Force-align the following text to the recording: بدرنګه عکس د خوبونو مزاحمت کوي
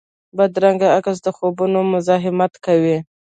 بدرنګه 0.37 0.87
عکس 0.97 1.17
د 1.25 1.27
خوبونو 1.37 1.79
مزاحمت 1.93 2.53
کوي 2.65 2.97